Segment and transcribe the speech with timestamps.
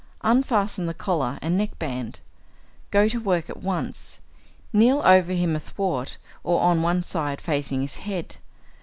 [0.23, 2.21] Unfasten the collar and neckband.
[2.89, 4.17] Go to work at once.
[4.73, 8.37] Kneel over him athwart or on one side facing his head.